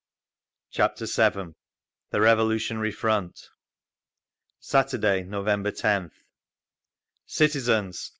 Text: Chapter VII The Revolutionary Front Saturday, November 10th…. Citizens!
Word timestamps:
Chapter 0.71 1.05
VII 1.05 1.53
The 2.09 2.21
Revolutionary 2.21 2.91
Front 2.91 3.49
Saturday, 4.59 5.21
November 5.21 5.71
10th…. 5.71 6.09
Citizens! 7.27 8.09